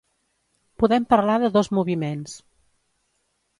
Podem 0.83 1.05
parlar 1.11 1.35
de 1.45 1.53
dos 1.59 1.71
moviments. 1.81 2.37